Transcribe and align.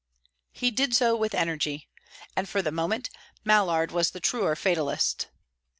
He 0.51 0.71
did 0.71 0.95
so 0.95 1.15
with 1.15 1.35
energy. 1.35 1.87
And 2.35 2.49
for 2.49 2.63
the 2.63 2.71
moment 2.71 3.11
Mallard 3.43 3.91
was 3.91 4.09
the 4.09 4.19
truer 4.19 4.55
fatalist. 4.55 5.27